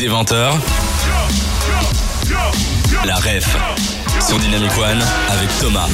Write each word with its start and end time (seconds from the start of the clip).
Des 0.00 0.08
20h. 0.08 0.52
La 3.04 3.16
ref 3.16 3.54
sur 4.26 4.38
Dynamic 4.38 4.70
One 4.78 4.98
avec 5.28 5.50
Thomas. 5.60 5.88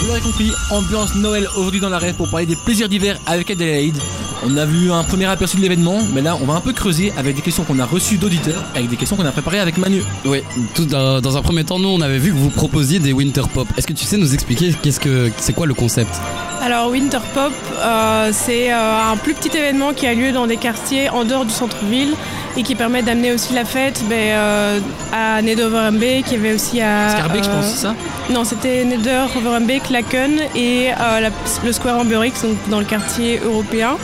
Vous 0.00 0.06
l'aurez 0.06 0.20
compris, 0.20 0.50
ambiance 0.72 1.14
Noël 1.14 1.46
aujourd'hui 1.56 1.78
dans 1.78 1.90
la 1.90 1.98
rêve 1.98 2.16
pour 2.16 2.28
parler 2.28 2.46
des 2.46 2.56
plaisirs 2.56 2.88
d'hiver 2.88 3.16
avec 3.24 3.52
Adelaide. 3.52 3.96
On 4.44 4.56
a 4.56 4.64
vu 4.64 4.90
un 4.90 5.04
premier 5.04 5.26
aperçu 5.26 5.58
de 5.58 5.62
l'événement, 5.62 6.00
mais 6.12 6.22
là 6.22 6.36
on 6.40 6.44
va 6.44 6.54
un 6.54 6.60
peu 6.60 6.72
creuser 6.72 7.12
avec 7.16 7.36
des 7.36 7.42
questions 7.42 7.62
qu'on 7.62 7.78
a 7.78 7.84
reçues 7.84 8.18
d'auditeurs, 8.18 8.64
avec 8.74 8.88
des 8.88 8.96
questions 8.96 9.16
qu'on 9.16 9.26
a 9.26 9.32
préparées 9.32 9.60
avec 9.60 9.78
Manu. 9.78 10.02
Oui, 10.24 10.42
tout 10.74 10.84
dans, 10.84 11.20
dans 11.20 11.36
un 11.36 11.42
premier 11.42 11.62
temps, 11.62 11.78
nous 11.78 11.88
on 11.88 12.00
avait 12.00 12.18
vu 12.18 12.32
que 12.32 12.36
vous 12.36 12.50
proposiez 12.50 12.98
des 12.98 13.12
Winter 13.12 13.42
Pop. 13.54 13.68
Est-ce 13.76 13.86
que 13.86 13.92
tu 13.92 14.06
sais 14.06 14.16
nous 14.16 14.34
expliquer 14.34 14.74
qu'est-ce 14.82 14.98
que 14.98 15.30
c'est 15.36 15.52
quoi 15.52 15.66
le 15.66 15.74
concept? 15.74 16.20
Alors 16.60 16.90
Winter 16.90 17.18
Pop, 17.32 17.52
euh, 17.78 18.30
c'est 18.32 18.72
euh, 18.72 19.12
un 19.12 19.16
plus 19.16 19.34
petit 19.34 19.56
événement 19.56 19.92
qui 19.92 20.06
a 20.06 20.14
lieu 20.14 20.32
dans 20.32 20.48
des 20.48 20.56
quartiers 20.56 21.08
en 21.08 21.24
dehors 21.24 21.44
du 21.44 21.52
centre-ville 21.52 22.14
et 22.58 22.62
qui 22.64 22.74
permet 22.74 23.02
d'amener 23.02 23.32
aussi 23.32 23.52
la 23.54 23.64
fête 23.64 24.02
ben, 24.08 24.16
euh, 24.18 24.80
à 25.12 25.40
Neder-Overembeek, 25.42 26.24
qui 26.24 26.34
avait 26.34 26.54
aussi 26.54 26.80
à... 26.80 27.10
Scarbeck, 27.10 27.44
je 27.44 27.48
euh, 27.48 27.52
pense, 27.54 27.66
c'est 27.66 27.82
ça? 27.82 27.94
Non, 28.30 28.42
c'était 28.44 28.84
Neder-Overembeek, 28.84 29.90
Laken 29.90 30.40
et 30.56 30.88
euh, 30.90 31.20
la- 31.20 31.30
le 31.64 31.72
Square 31.72 32.00
Amberix, 32.00 32.32
donc 32.42 32.56
dans 32.68 32.80
le 32.80 32.84
quartier 32.84 33.38
européen. 33.44 33.96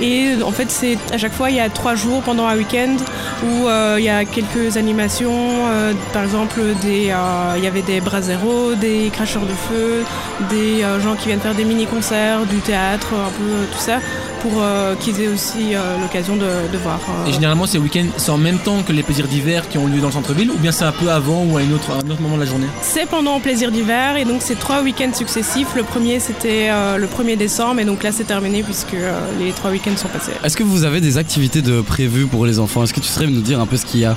Et 0.00 0.30
en 0.42 0.52
fait, 0.52 0.70
c'est 0.70 0.96
à 1.12 1.18
chaque 1.18 1.34
fois, 1.34 1.50
il 1.50 1.56
y 1.56 1.60
a 1.60 1.68
trois 1.68 1.96
jours 1.96 2.22
pendant 2.22 2.46
un 2.46 2.56
week-end 2.56 2.96
où 3.44 3.66
euh, 3.68 3.96
il 3.98 4.04
y 4.04 4.08
a 4.08 4.24
quelques 4.24 4.76
animations. 4.76 5.32
euh, 5.70 5.92
par 6.12 6.22
exemple, 6.24 6.60
des, 6.82 7.10
euh, 7.10 7.54
il 7.56 7.64
y 7.64 7.66
avait 7.66 7.82
des 7.82 8.00
braseros, 8.00 8.74
des 8.74 9.10
cracheurs 9.12 9.42
de 9.42 9.52
feu, 9.68 10.02
des 10.50 10.82
euh, 10.82 11.00
gens 11.00 11.14
qui 11.14 11.26
viennent 11.28 11.40
faire 11.40 11.54
des 11.54 11.64
mini-concerts, 11.64 12.46
du 12.46 12.56
théâtre, 12.58 13.08
un 13.14 13.30
peu 13.30 13.66
tout 13.72 13.78
ça, 13.80 13.98
pour 14.42 14.52
euh, 14.62 14.94
qu'ils 14.96 15.20
aient 15.20 15.28
aussi 15.28 15.74
euh, 15.74 15.78
l'occasion 16.00 16.36
de, 16.36 16.42
de 16.72 16.78
voir. 16.82 17.00
euh, 17.08 17.28
Et 17.28 17.32
généralement 17.32 17.66
ces 17.66 17.78
week-ends, 17.78 18.06
c'est 18.16 18.30
en 18.30 18.38
même 18.38 18.58
temps 18.58 18.82
que 18.82 18.92
les 18.92 19.02
plaisirs 19.02 19.26
d'hiver 19.28 19.68
qui 19.68 19.78
ont 19.78 19.86
lieu 19.86 19.98
dans 20.00 20.06
le 20.08 20.12
centre-ville, 20.12 20.50
ou 20.50 20.58
bien 20.58 20.72
c'est 20.72 20.84
un 20.84 20.92
peu 20.92 21.10
avant 21.10 21.44
ou 21.44 21.56
à, 21.56 21.62
une 21.62 21.74
autre, 21.74 21.90
à 21.90 21.94
un 22.04 22.10
autre 22.10 22.20
moment 22.20 22.36
de 22.36 22.42
la 22.42 22.46
journée? 22.46 22.66
C'est 22.82 23.06
pendant 23.06 23.40
Plaisir 23.40 23.70
d'hiver 23.72 24.16
et 24.16 24.24
donc 24.24 24.40
c'est 24.40 24.58
trois 24.58 24.82
week-ends 24.82 25.12
successifs. 25.14 25.68
Le 25.76 25.82
premier 25.82 26.20
c'était 26.20 26.68
euh, 26.70 26.96
le 26.98 27.06
1er 27.06 27.36
décembre 27.36 27.80
et 27.80 27.84
donc 27.84 28.02
là 28.02 28.10
c'est 28.12 28.24
terminé 28.24 28.62
puisque 28.62 28.94
euh, 28.94 29.18
les 29.38 29.50
trois 29.52 29.70
week-ends 29.70 29.96
sont 29.96 30.08
passés. 30.08 30.32
Est-ce 30.44 30.56
que 30.56 30.62
vous 30.64 30.84
avez 30.84 31.00
des 31.00 31.18
activités 31.18 31.62
de 31.62 31.80
prévues 31.80 32.26
pour 32.26 32.46
les 32.46 32.58
enfants? 32.58 32.82
Est-ce 32.84 32.92
que 32.94 33.00
tu 33.00 33.08
nous 33.30 33.40
dire 33.40 33.60
un 33.60 33.66
peu 33.66 33.76
ce 33.76 33.84
qu'il 33.86 34.00
y 34.00 34.04
a 34.04 34.16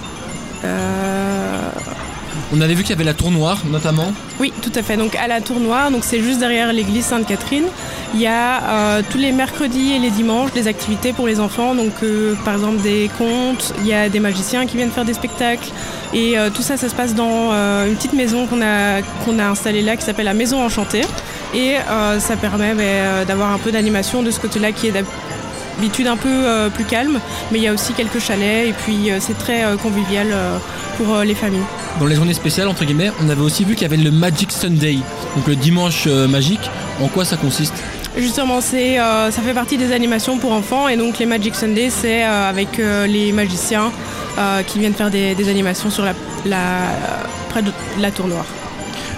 Euh, 0.63 1.59
On 2.53 2.59
avait 2.61 2.73
vu 2.73 2.81
qu'il 2.83 2.91
y 2.91 2.93
avait 2.93 3.03
la 3.05 3.13
tour 3.13 3.31
noire 3.31 3.59
notamment. 3.69 4.11
Oui, 4.39 4.51
tout 4.61 4.71
à 4.75 4.81
fait. 4.83 4.97
Donc 4.97 5.15
à 5.15 5.27
la 5.27 5.39
Tour 5.39 5.59
Noire, 5.59 5.89
donc 5.91 6.03
c'est 6.03 6.19
juste 6.21 6.39
derrière 6.39 6.73
l'église 6.73 7.05
Sainte-Catherine. 7.05 7.63
Il 8.13 8.19
y 8.19 8.27
a 8.27 8.63
euh, 8.63 9.01
tous 9.09 9.17
les 9.19 9.31
mercredis 9.31 9.93
et 9.93 9.99
les 9.99 10.09
dimanches 10.09 10.51
des 10.51 10.67
activités 10.67 11.13
pour 11.13 11.27
les 11.27 11.39
enfants. 11.39 11.75
Donc 11.75 11.93
euh, 12.03 12.35
par 12.43 12.55
exemple 12.55 12.81
des 12.81 13.09
contes, 13.17 13.73
il 13.79 13.87
y 13.87 13.93
a 13.93 14.09
des 14.09 14.19
magiciens 14.19 14.65
qui 14.65 14.75
viennent 14.77 14.91
faire 14.91 15.05
des 15.05 15.13
spectacles. 15.13 15.69
Et 16.13 16.37
euh, 16.37 16.49
tout 16.49 16.61
ça, 16.61 16.75
ça 16.75 16.89
se 16.89 16.95
passe 16.95 17.13
dans 17.15 17.51
euh, 17.53 17.87
une 17.87 17.95
petite 17.95 18.13
maison 18.13 18.47
qu'on 18.47 18.61
a, 18.61 19.01
qu'on 19.23 19.39
a 19.39 19.45
installée 19.45 19.81
là 19.81 19.95
qui 19.95 20.03
s'appelle 20.03 20.25
la 20.25 20.33
Maison 20.33 20.61
Enchantée. 20.61 21.05
Et 21.53 21.75
euh, 21.89 22.19
ça 22.19 22.35
permet 22.35 22.73
ben, 22.73 23.25
d'avoir 23.25 23.51
un 23.53 23.59
peu 23.59 23.71
d'animation 23.71 24.23
de 24.23 24.31
ce 24.31 24.39
côté-là 24.39 24.71
qui 24.71 24.87
est 24.87 25.03
d'habitude 25.81 26.05
un 26.07 26.17
peu 26.17 26.29
euh, 26.29 26.69
plus 26.69 26.85
calme. 26.85 27.19
Mais 27.51 27.57
il 27.57 27.63
y 27.63 27.67
a 27.67 27.73
aussi 27.73 27.93
quelques 27.93 28.19
chalets 28.19 28.67
et 28.69 28.73
puis 28.73 29.09
euh, 29.09 29.17
c'est 29.19 29.37
très 29.37 29.63
euh, 29.63 29.77
convivial 29.77 30.27
pour 30.97 31.17
les 31.19 31.33
familles. 31.33 31.63
Dans 31.99 32.05
les 32.05 32.15
journées 32.15 32.33
spéciales, 32.35 32.67
entre 32.67 32.85
guillemets, 32.85 33.11
on 33.23 33.29
avait 33.29 33.41
aussi 33.41 33.65
vu 33.65 33.73
qu'il 33.73 33.81
y 33.83 33.85
avait 33.93 33.97
le 34.01 34.11
Magic 34.11 34.51
Sunday, 34.51 34.97
donc 35.35 35.47
le 35.47 35.55
dimanche 35.55 36.05
magique. 36.07 36.69
En 37.01 37.07
quoi 37.07 37.25
ça 37.25 37.35
consiste? 37.37 37.73
Justement, 38.17 38.61
c'est, 38.61 38.99
euh, 38.99 39.31
ça 39.31 39.41
fait 39.41 39.53
partie 39.53 39.77
des 39.77 39.91
animations 39.93 40.37
pour 40.37 40.51
enfants 40.51 40.87
et 40.87 40.97
donc 40.97 41.17
les 41.17 41.25
Magic 41.25 41.55
Sunday, 41.55 41.89
c'est 41.89 42.23
euh, 42.23 42.49
avec 42.49 42.79
euh, 42.79 43.07
les 43.07 43.31
magiciens 43.31 43.91
qui 44.67 44.79
viennent 44.79 44.93
faire 44.93 45.11
des, 45.11 45.35
des 45.35 45.49
animations 45.49 45.89
sur 45.89 46.05
la, 46.05 46.13
la- 46.45 46.95
près 47.49 47.61
de 47.61 47.71
la 47.99 48.11
tour 48.11 48.27
noire. 48.27 48.45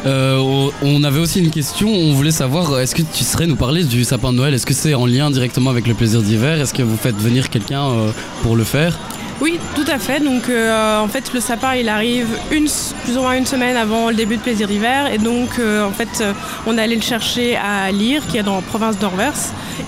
Euh, 0.05 0.69
On 0.81 1.03
avait 1.03 1.19
aussi 1.19 1.39
une 1.39 1.49
question, 1.49 1.89
on 1.89 2.13
voulait 2.13 2.31
savoir, 2.31 2.79
est-ce 2.79 2.95
que 2.95 3.02
tu 3.02 3.23
saurais 3.23 3.47
nous 3.47 3.55
parler 3.55 3.83
du 3.83 4.03
sapin 4.03 4.31
de 4.31 4.37
Noël? 4.37 4.53
Est-ce 4.53 4.65
que 4.65 4.73
c'est 4.73 4.93
en 4.93 5.05
lien 5.05 5.31
directement 5.31 5.69
avec 5.69 5.87
le 5.87 5.93
plaisir 5.93 6.21
d'hiver? 6.21 6.59
Est-ce 6.59 6.73
que 6.73 6.83
vous 6.83 6.97
faites 6.97 7.15
venir 7.15 7.49
quelqu'un 7.49 7.83
euh, 7.83 8.11
pour 8.42 8.55
le 8.55 8.63
faire? 8.63 8.97
Oui, 9.42 9.59
tout 9.75 9.86
à 9.92 9.99
fait. 9.99 10.19
Donc, 10.19 10.49
euh, 10.49 10.99
en 10.99 11.08
fait, 11.08 11.33
le 11.33 11.39
sapin, 11.39 11.75
il 11.75 11.89
arrive 11.89 12.27
une, 12.52 12.67
plus 13.03 13.17
ou 13.17 13.21
moins 13.21 13.37
une 13.37 13.45
semaine 13.45 13.75
avant 13.75 14.09
le 14.09 14.15
début 14.15 14.37
de 14.37 14.42
Plaisir 14.42 14.67
d'hiver. 14.67 15.11
Et 15.11 15.17
donc, 15.17 15.58
euh, 15.59 15.86
en 15.86 15.92
fait, 15.92 16.23
on 16.67 16.77
est 16.77 16.81
allé 16.81 16.95
le 16.95 17.02
chercher 17.02 17.55
à 17.55 17.92
Lire, 17.92 18.27
qui 18.27 18.37
est 18.37 18.43
dans 18.43 18.55
la 18.55 18.61
province 18.61 18.97
d'Anvers. 18.99 19.33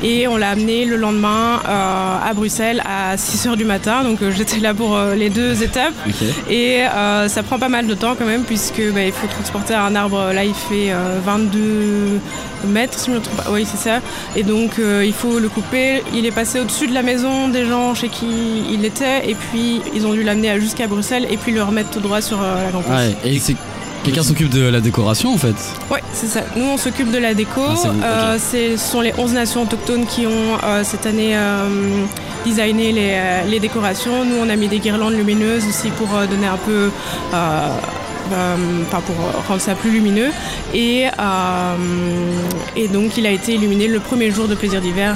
Et 0.03 0.27
on 0.27 0.37
l'a 0.37 0.49
amené 0.49 0.85
le 0.85 0.97
lendemain 0.97 1.61
euh, 1.67 2.29
à 2.29 2.33
Bruxelles 2.33 2.81
à 2.85 3.15
6h 3.15 3.55
du 3.55 3.65
matin. 3.65 4.03
Donc, 4.03 4.21
euh, 4.21 4.31
j'étais 4.31 4.59
là 4.59 4.73
pour 4.73 4.95
euh, 4.95 5.15
les 5.15 5.29
deux 5.29 5.63
étapes. 5.63 5.93
Et 6.49 6.83
ça 7.27 7.43
prend 7.43 7.59
pas 7.59 7.69
mal 7.69 7.87
de 7.87 7.93
temps 7.93 8.15
quand 8.17 8.25
même, 8.25 8.43
puisque 8.43 8.81
bah, 8.93 9.03
il 9.03 9.11
faut 9.11 9.27
transporter 9.27 9.73
un 9.73 9.95
arbre. 9.95 10.31
Là, 10.33 10.43
il 10.43 10.53
fait 10.53 10.91
euh, 10.91 11.19
22 11.25 12.19
mètres, 12.67 12.97
si 12.97 13.11
je 13.11 13.15
me 13.15 13.19
trompe 13.19 13.37
pas. 13.37 13.51
Oui, 13.51 13.65
c'est 13.65 13.77
ça. 13.77 13.99
Et 14.35 14.43
donc, 14.43 14.73
il 14.79 15.13
faut 15.13 15.39
le 15.39 15.49
couper. 15.49 16.03
Il 16.13 16.25
est 16.25 16.31
passé 16.31 16.59
au-dessus 16.59 16.87
de 16.87 16.93
la 16.93 17.03
maison 17.03 17.47
des 17.49 17.65
gens 17.65 17.93
chez 17.95 18.09
qui 18.09 18.63
il 18.71 18.85
était. 18.85 19.29
Et 19.29 19.35
puis, 19.35 19.81
ils 19.93 20.05
ont 20.05 20.13
dû 20.13 20.23
l'amener 20.23 20.59
jusqu'à 20.59 20.87
Bruxelles 20.87 21.27
et 21.29 21.37
puis 21.37 21.51
le 21.51 21.63
remettre 21.63 21.89
tout 21.89 21.99
droit 21.99 22.21
sur 22.21 22.41
la 22.41 22.71
Grand 22.71 22.81
Place. 22.81 23.09
Ouais, 23.09 23.15
et 23.31 23.39
c'est 23.39 23.55
quelqu'un 24.05 24.23
s'occupe 24.23 24.49
de 24.49 24.61
la 24.67 24.79
décoration 24.81 25.33
en 25.33 25.37
fait 25.37 25.55
Ouais, 25.91 26.01
c'est 26.13 26.27
ça. 26.27 26.41
Nous, 26.55 26.63
on 26.65 26.77
s'occupe 26.77 27.11
de 27.11 27.17
la 27.17 27.33
déco. 27.33 27.61
Ah, 27.67 27.73
vous, 27.73 28.01
Euh, 28.03 28.37
ce 28.39 28.77
sont 28.77 29.01
les 29.01 29.13
11 29.17 29.33
nations 29.33 29.63
autochtones 29.63 30.05
qui 30.05 30.27
ont 30.27 30.57
euh, 30.63 30.83
cette 30.83 31.05
année 31.07 31.35
euh, 31.35 32.05
designé 32.45 32.91
les, 32.91 33.49
les 33.49 33.59
décorations. 33.59 34.23
Nous, 34.23 34.35
on 34.39 34.47
a 34.49 34.55
mis 34.55 34.67
des 34.67 34.79
guirlandes 34.79 35.15
lumineuses 35.15 35.65
aussi 35.67 35.89
pour 35.89 36.07
donner 36.29 36.47
un 36.47 36.57
peu. 36.57 36.89
Enfin, 37.31 39.01
pour 39.05 39.15
rendre 39.47 39.61
ça 39.61 39.75
plus 39.75 39.91
lumineux. 39.91 40.31
Et, 40.73 41.05
et 42.75 42.87
donc, 42.87 43.17
il 43.17 43.25
a 43.27 43.31
été 43.31 43.53
illuminé 43.53 43.87
le 43.87 43.99
premier 43.99 44.31
jour 44.31 44.47
de 44.47 44.55
plaisir 44.55 44.81
d'hiver 44.81 45.15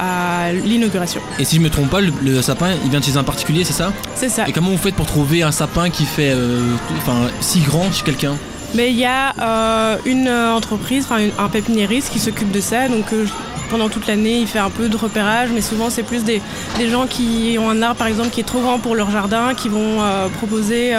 à 0.00 0.52
l'inauguration. 0.52 1.20
Et 1.38 1.44
si 1.44 1.56
je 1.56 1.60
me 1.60 1.68
trompe 1.68 1.90
pas, 1.90 2.00
le, 2.00 2.10
le 2.22 2.40
sapin, 2.40 2.68
il 2.84 2.90
vient 2.90 3.00
de 3.00 3.04
chez 3.04 3.16
un 3.18 3.22
particulier, 3.24 3.64
c'est 3.64 3.74
ça 3.74 3.92
C'est 4.14 4.30
ça. 4.30 4.48
Et 4.48 4.52
comment 4.52 4.70
vous 4.70 4.78
faites 4.78 4.94
pour 4.94 5.06
trouver 5.06 5.42
un 5.42 5.52
sapin 5.52 5.90
qui 5.90 6.04
fait, 6.06 6.30
euh, 6.34 6.60
enfin, 6.96 7.28
si 7.40 7.60
grand 7.60 7.92
chez 7.92 8.02
quelqu'un 8.02 8.36
Mais 8.74 8.90
il 8.90 8.96
y 8.98 9.04
a 9.04 9.34
euh, 9.40 9.96
une 10.06 10.28
entreprise, 10.28 11.04
enfin 11.04 11.20
un 11.38 11.48
pépiniériste 11.48 12.10
qui 12.12 12.18
s'occupe 12.18 12.50
de 12.50 12.60
ça. 12.60 12.88
Donc 12.88 13.12
euh, 13.12 13.26
pendant 13.68 13.88
toute 13.90 14.06
l'année, 14.06 14.38
il 14.40 14.46
fait 14.46 14.58
un 14.58 14.70
peu 14.70 14.88
de 14.88 14.96
repérage, 14.96 15.50
mais 15.54 15.60
souvent 15.60 15.90
c'est 15.90 16.02
plus 16.02 16.24
des, 16.24 16.40
des 16.78 16.88
gens 16.88 17.06
qui 17.06 17.56
ont 17.60 17.68
un 17.68 17.82
arbre 17.82 17.96
par 17.96 18.06
exemple 18.08 18.30
qui 18.30 18.40
est 18.40 18.44
trop 18.44 18.60
grand 18.60 18.78
pour 18.78 18.94
leur 18.94 19.10
jardin, 19.10 19.54
qui 19.54 19.68
vont 19.68 20.00
euh, 20.02 20.28
proposer 20.38 20.92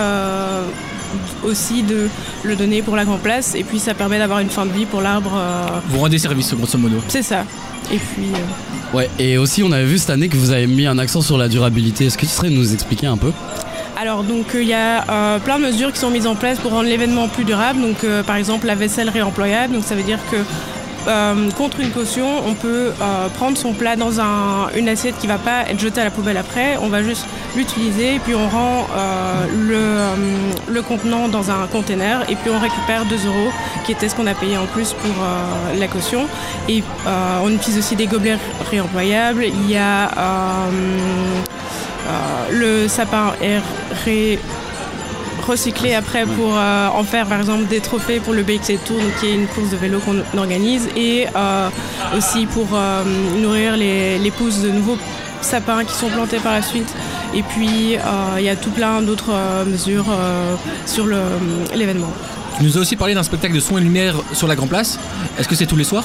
aussi 1.44 1.84
de 1.84 2.08
le 2.44 2.56
donner 2.56 2.82
pour 2.82 2.96
la 2.96 3.06
grande 3.06 3.20
place. 3.22 3.56
Et 3.56 3.64
puis 3.64 3.80
ça 3.80 3.94
permet 3.94 4.18
d'avoir 4.20 4.40
une 4.40 4.50
fin 4.50 4.66
de 4.66 4.72
vie 4.72 4.86
pour 4.86 5.02
l'arbre. 5.02 5.32
euh, 5.36 5.80
Vous 5.90 6.00
rendez 6.00 6.18
service, 6.18 6.54
grosso 6.54 6.78
modo. 6.78 6.98
c'est 7.08 7.24
ça. 7.24 7.44
Et 7.92 7.98
puis 7.98 8.28
euh, 8.34 8.98
Ouais, 8.98 9.10
et 9.20 9.38
aussi 9.38 9.64
on 9.64 9.72
avait 9.72 9.86
vu 9.86 9.98
cette 9.98 10.10
année 10.12 10.28
que 10.30 10.38
vous 10.38 10.52
avez 10.52 10.68
mis 10.68 10.86
un 10.86 10.98
accent 10.98 11.22
sur 11.22 11.38
la 11.38 11.48
durabilité. 11.48 12.06
Est-ce 12.06 12.18
que 12.18 12.26
tu 12.26 12.32
saurais 12.32 12.50
nous 12.50 12.74
expliquer 12.74 13.08
un 13.08 13.18
peu? 13.18 13.32
Alors 14.00 14.24
donc 14.24 14.48
il 14.56 14.64
y 14.68 14.74
a 14.74 15.04
euh, 15.10 15.40
plein 15.40 15.60
de 15.60 15.64
mesures 15.66 15.92
qui 15.94 16.00
sont 16.00 16.10
mises 16.10 16.26
en 16.28 16.36
place 16.36 16.58
pour 16.60 16.72
rendre 16.72 16.90
l'événement 16.90 17.28
plus 17.28 17.44
durable. 17.44 17.82
Donc 17.82 18.04
euh, 18.04 18.24
par 18.24 18.36
exemple 18.36 18.66
la 18.68 18.76
vaisselle 18.76 19.10
réemployable. 19.10 19.74
Donc 19.74 19.84
ça 19.84 19.96
veut 19.96 20.04
dire 20.04 20.20
que 20.32 20.38
euh, 21.08 21.50
contre 21.52 21.80
une 21.80 21.92
caution, 21.92 22.28
on 22.46 22.54
peut 22.54 22.92
euh, 23.02 23.28
prendre 23.30 23.58
son 23.58 23.74
plat 23.74 23.96
dans 23.96 24.20
un- 24.20 24.70
une 24.76 24.88
assiette 24.90 25.16
qui 25.20 25.28
va 25.28 25.38
pas 25.38 25.64
être 25.70 25.80
jetée 25.80 26.02
à 26.02 26.04
la 26.04 26.12
poubelle 26.12 26.38
après. 26.38 26.78
On 26.82 26.88
va 26.90 27.02
juste 27.04 27.26
l'utiliser 27.56 28.16
et 28.16 28.20
puis 28.20 28.36
on 28.36 28.48
rend 28.48 28.88
euh, 28.96 30.14
le, 30.68 30.82
contenant 30.82 31.28
dans 31.28 31.52
un 31.52 31.68
container 31.72 32.24
et 32.30 32.36
puis 32.36 32.50
on 32.50 32.60
récupère 32.60 33.06
2 33.06 33.16
euros 33.28 33.52
qui 33.86 33.92
était 33.92 34.10
ce 34.10 34.16
qu'on 34.16 34.28
a 34.28 34.34
payé 34.34 34.58
en 34.58 34.66
plus 34.66 34.94
pour 34.94 35.14
la 35.80 35.88
caution. 35.88 36.28
Et 36.68 36.84
on 37.44 37.50
utilise 37.52 37.78
aussi 37.80 37.96
des 37.96 38.08
gobelets 38.08 38.38
réemployables. 38.70 39.46
Il 39.46 39.70
y 39.70 39.78
a 39.78 40.10
le 42.52 42.88
sapin 42.88 43.34
est 43.42 43.60
ré- 44.06 44.40
recyclé 45.42 45.94
après 45.94 46.26
pour 46.26 46.58
euh, 46.58 46.88
en 46.88 47.04
faire 47.04 47.26
par 47.26 47.40
exemple 47.40 47.66
des 47.66 47.80
trophées 47.80 48.20
pour 48.20 48.34
le 48.34 48.44
BXC 48.44 48.84
Tour, 48.86 48.98
donc 48.98 49.16
qui 49.20 49.28
est 49.28 49.34
une 49.34 49.48
course 49.48 49.70
de 49.70 49.78
vélo 49.78 50.00
qu'on 50.00 50.22
organise, 50.38 50.88
et 50.96 51.28
euh, 51.36 51.70
aussi 52.18 52.46
pour 52.46 52.68
euh, 52.74 53.04
nourrir 53.42 53.78
les, 53.78 54.18
les 54.18 54.32
pousses 54.32 54.62
de 54.62 54.70
nouveaux 54.70 54.98
sapins 55.42 55.84
qui 55.84 55.94
sont 55.94 56.10
plantés 56.10 56.38
par 56.38 56.54
la 56.54 56.62
suite. 56.62 56.94
Et 57.34 57.44
puis 57.44 57.98
il 58.38 58.44
y 58.44 58.50
a 58.50 58.56
tout 58.56 58.72
plein 58.72 59.02
d'autres 59.02 59.32
mesures 59.66 60.06
sur 60.86 61.08
l'événement. 61.74 62.12
Tu 62.58 62.64
nous 62.66 62.78
as 62.78 62.82
aussi 62.82 62.98
parlé 62.98 63.14
d'un 63.14 63.24
spectacle 63.24 63.56
de 63.56 63.60
son 63.62 63.78
et 63.78 63.82
lumière 63.82 64.16
sur 64.34 64.48
la 64.48 64.56
Grand 64.56 64.68
Place. 64.68 65.00
Est-ce 65.40 65.48
que 65.48 65.56
c'est 65.56 65.66
tous 65.66 65.78
les 65.78 65.86
soirs? 65.86 66.04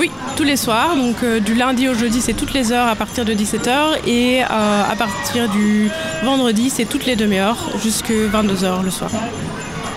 Oui, 0.00 0.10
tous 0.34 0.44
les 0.44 0.56
soirs, 0.56 0.96
donc 0.96 1.22
euh, 1.22 1.40
du 1.40 1.54
lundi 1.54 1.86
au 1.86 1.92
jeudi 1.92 2.22
c'est 2.22 2.32
toutes 2.32 2.54
les 2.54 2.72
heures 2.72 2.88
à 2.88 2.96
partir 2.96 3.26
de 3.26 3.34
17h 3.34 3.98
et 4.06 4.42
euh, 4.42 4.46
à 4.48 4.96
partir 4.96 5.50
du 5.50 5.90
vendredi 6.24 6.70
c'est 6.70 6.86
toutes 6.86 7.04
les 7.04 7.16
demi-heures 7.16 7.68
jusque 7.82 8.10
22h 8.10 8.82
le 8.82 8.90
soir. 8.90 9.10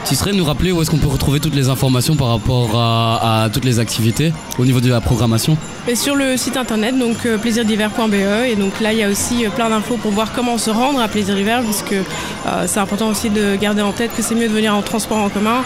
Tu 0.05 0.15
serais 0.15 0.33
nous 0.33 0.43
rappeler 0.43 0.71
où 0.73 0.81
est-ce 0.81 0.91
qu'on 0.91 0.97
peut 0.97 1.07
retrouver 1.07 1.39
toutes 1.39 1.55
les 1.55 1.69
informations 1.69 2.15
par 2.15 2.27
rapport 2.27 2.77
à, 2.77 3.43
à 3.45 3.49
toutes 3.49 3.63
les 3.63 3.79
activités 3.79 4.33
au 4.59 4.65
niveau 4.65 4.81
de 4.81 4.89
la 4.89 4.99
programmation 4.99 5.57
Et 5.87 5.95
sur 5.95 6.15
le 6.15 6.35
site 6.35 6.57
internet, 6.57 6.97
donc 6.99 7.25
euh, 7.25 7.37
plaisirdivers.be, 7.37 8.13
et 8.45 8.55
donc 8.55 8.79
là 8.81 8.91
il 8.91 8.99
y 8.99 9.03
a 9.03 9.09
aussi 9.09 9.45
euh, 9.45 9.49
plein 9.49 9.69
d'infos 9.69 9.95
pour 9.97 10.11
voir 10.11 10.33
comment 10.33 10.57
se 10.57 10.69
rendre 10.69 10.99
à 10.99 11.07
Plaisir 11.07 11.35
d'hiver, 11.35 11.61
puisque 11.63 11.93
euh, 11.93 12.03
c'est 12.67 12.79
important 12.79 13.07
aussi 13.07 13.29
de 13.29 13.55
garder 13.55 13.81
en 13.81 13.93
tête 13.93 14.11
que 14.15 14.21
c'est 14.21 14.35
mieux 14.35 14.49
de 14.49 14.53
venir 14.53 14.75
en 14.75 14.81
transport 14.81 15.17
en 15.19 15.29
commun 15.29 15.63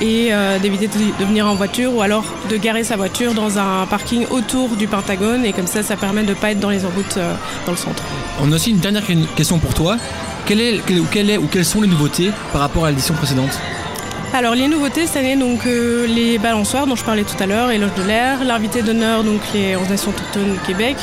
et 0.00 0.28
euh, 0.30 0.58
d'éviter 0.60 0.86
de, 0.86 0.94
de 1.18 1.24
venir 1.26 1.46
en 1.48 1.54
voiture 1.56 1.92
ou 1.94 2.00
alors 2.00 2.24
de 2.48 2.56
garer 2.56 2.84
sa 2.84 2.96
voiture 2.96 3.34
dans 3.34 3.58
un 3.58 3.86
parking 3.86 4.24
autour 4.30 4.76
du 4.76 4.86
Pentagone, 4.86 5.44
et 5.44 5.52
comme 5.52 5.66
ça 5.66 5.82
ça 5.82 5.96
permet 5.96 6.22
de 6.22 6.28
ne 6.30 6.34
pas 6.34 6.52
être 6.52 6.60
dans 6.60 6.70
les 6.70 6.84
enroutes 6.84 7.16
euh, 7.16 7.34
dans 7.66 7.72
le 7.72 7.78
centre. 7.78 8.04
On 8.40 8.50
a 8.52 8.54
aussi 8.54 8.70
une 8.70 8.78
dernière 8.78 9.02
question 9.34 9.58
pour 9.58 9.74
toi. 9.74 9.96
Quelle 10.46 10.60
est, 10.60 10.80
quelle, 10.86 11.02
quelle 11.10 11.30
est 11.30 11.38
ou 11.38 11.48
quelles 11.48 11.64
sont 11.64 11.80
les 11.82 11.88
nouveautés 11.88 12.30
par 12.52 12.60
rapport 12.62 12.84
à 12.84 12.90
l'édition 12.90 13.14
précédente? 13.14 13.58
Alors 14.32 14.54
les 14.54 14.68
nouveautés 14.68 15.06
cette 15.06 15.16
année, 15.16 15.34
donc 15.34 15.66
euh, 15.66 16.06
les 16.06 16.38
balançoires 16.38 16.86
dont 16.86 16.94
je 16.94 17.04
parlais 17.04 17.24
tout 17.24 17.42
à 17.42 17.46
l'heure, 17.46 17.72
et 17.72 17.78
l'Oge 17.78 17.94
de 17.96 18.04
l'air, 18.04 18.44
l'invité 18.44 18.80
d'honneur, 18.80 19.24
donc 19.24 19.40
les 19.52 19.76
11 19.76 19.88
nations 19.88 20.12
autochtones 20.12 20.52
du 20.52 20.58
Québec, 20.60 20.96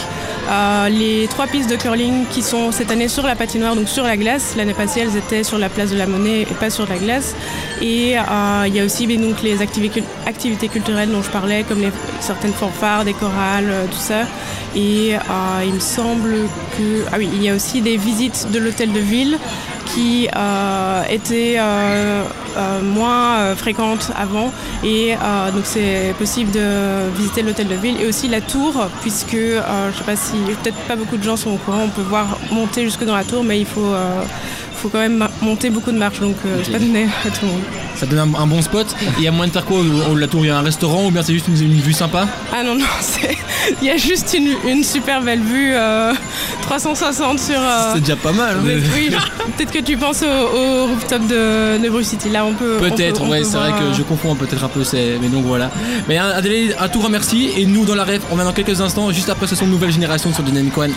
euh, 0.49 0.87
les 0.87 1.27
trois 1.27 1.45
pistes 1.45 1.69
de 1.69 1.75
curling 1.75 2.25
qui 2.27 2.41
sont 2.41 2.71
cette 2.71 2.89
année 2.89 3.09
sur 3.09 3.27
la 3.27 3.35
patinoire, 3.35 3.75
donc 3.75 3.89
sur 3.89 4.05
la 4.05 4.15
glace. 4.15 4.55
L'année 4.55 4.73
passée, 4.73 5.01
elles 5.01 5.17
étaient 5.17 5.43
sur 5.43 5.57
la 5.57 5.67
place 5.67 5.91
de 5.91 5.97
la 5.97 6.07
Monnaie 6.07 6.43
et 6.43 6.53
pas 6.57 6.69
sur 6.69 6.87
la 6.87 6.97
glace. 6.97 7.35
Et 7.81 8.17
euh, 8.17 8.21
il 8.65 8.73
y 8.73 8.79
a 8.79 8.85
aussi 8.85 9.07
ben, 9.07 9.19
donc, 9.19 9.41
les 9.43 9.61
activités, 9.61 10.69
culturelles 10.69 11.11
dont 11.11 11.21
je 11.21 11.29
parlais, 11.29 11.63
comme 11.67 11.81
les, 11.81 11.91
certaines 12.21 12.53
fanfares, 12.53 13.03
des 13.03 13.13
chorales, 13.13 13.73
tout 13.91 13.99
ça. 13.99 14.21
Et 14.73 15.15
il 15.65 15.73
me 15.73 15.79
semble 15.79 16.33
que... 16.77 17.03
Ah 17.11 17.15
oui, 17.17 17.27
il 17.33 17.43
y 17.43 17.49
a 17.49 17.55
aussi 17.55 17.81
des 17.81 17.97
visites 17.97 18.47
de 18.51 18.59
l'hôtel 18.59 18.93
de 18.93 18.99
ville 18.99 19.37
qui 19.97 20.29
euh, 20.35 21.03
étaient 21.09 21.55
euh, 21.57 22.23
euh, 22.55 22.81
moins 22.81 23.55
fréquentes 23.55 24.11
avant. 24.15 24.51
Et 24.83 25.15
donc 25.53 25.63
c'est 25.65 26.13
possible 26.19 26.51
de 26.51 27.09
visiter 27.15 27.41
l'hôtel 27.41 27.67
de 27.67 27.75
ville 27.75 27.99
et 27.99 28.05
aussi 28.05 28.27
la 28.27 28.41
tour 28.41 28.73
puisque 29.01 29.31
je 29.35 29.97
sais 29.97 30.03
pas 30.05 30.15
si 30.15 30.37
peut-être 30.61 30.77
pas 30.87 30.95
beaucoup 30.95 31.17
de 31.17 31.23
gens 31.23 31.35
sont 31.35 31.51
au 31.51 31.57
courant 31.57 31.83
on 31.85 31.89
peut 31.89 32.01
voir 32.01 32.37
monter 32.51 32.83
jusque 32.83 33.03
dans 33.03 33.15
la 33.15 33.23
tour 33.23 33.43
mais 33.43 33.59
il 33.59 33.65
faut 33.65 33.93
faut 34.77 34.89
quand 34.89 34.99
même 34.99 35.27
monter 35.41 35.69
beaucoup 35.69 35.91
de 35.91 35.97
marches 35.97 36.19
donc 36.19 36.35
euh, 36.45 36.59
c'est 36.63 36.71
pas 36.71 36.79
donné 36.79 37.05
à 37.25 37.29
tout 37.29 37.45
le 37.45 37.51
monde. 37.51 37.61
Ça 37.95 38.05
donne 38.05 38.19
un, 38.19 38.39
un 38.39 38.45
bon 38.47 38.61
spot. 38.61 38.85
Il 39.17 39.23
y 39.23 39.27
a 39.27 39.31
moyen 39.31 39.47
de 39.47 39.53
faire 39.53 39.65
quoi 39.65 39.79
la 40.15 40.27
tour 40.27 40.45
Il 40.45 40.47
y 40.47 40.51
a 40.51 40.57
un 40.57 40.61
restaurant 40.61 41.05
ou 41.07 41.11
bien 41.11 41.23
c'est 41.23 41.33
juste 41.33 41.47
une, 41.47 41.55
une 41.61 41.79
vue 41.81 41.93
sympa? 41.93 42.27
Ah 42.53 42.63
non 42.63 42.75
non 42.75 42.85
c'est 43.01 43.35
il 43.81 43.87
y 43.87 43.91
a 43.91 43.97
juste 43.97 44.33
une, 44.37 44.53
une 44.69 44.83
super 44.83 45.21
belle 45.21 45.41
vue 45.41 45.71
euh, 45.73 46.13
360 46.61 47.39
sur 47.39 47.55
euh, 47.59 47.91
C'est 47.93 48.01
déjà 48.01 48.15
pas 48.15 48.31
mal. 48.31 48.57
hein. 48.57 48.79
oui, 48.95 49.09
peut-être 49.57 49.71
que 49.71 49.79
tu 49.79 49.97
penses 49.97 50.23
au, 50.23 50.57
au 50.57 50.85
rooftop 50.87 51.21
de, 51.27 51.77
de 51.83 51.89
Bruce 51.89 52.07
City. 52.07 52.29
Là, 52.29 52.45
on 52.45 52.53
peut. 52.53 52.77
Peut-être, 52.79 53.27
ouais, 53.27 53.39
peut 53.39 53.45
c'est 53.45 53.57
vrai 53.57 53.71
que 53.71 53.83
euh, 53.83 53.93
je 53.93 54.03
confonds 54.03 54.35
peut-être 54.35 54.63
un 54.63 54.67
peu, 54.69 54.83
mais 55.21 55.27
donc 55.27 55.45
voilà. 55.45 55.69
Mais 56.07 56.17
Adélaïde, 56.17 56.75
un 56.79 56.87
tout 56.89 57.01
remercie 57.01 57.49
et 57.57 57.65
nous 57.65 57.85
dans 57.85 57.95
la 57.95 58.03
rêve, 58.03 58.21
on 58.31 58.35
vient 58.35 58.45
dans 58.45 58.53
quelques 58.53 58.79
instants, 58.81 59.11
juste 59.11 59.29
après 59.29 59.47
ce 59.47 59.55
son 59.55 59.65
de 59.65 59.71
nouvelle 59.71 59.91
génération 59.91 60.33
sur 60.33 60.43
Dynamic 60.43 60.77
One. 60.77 60.91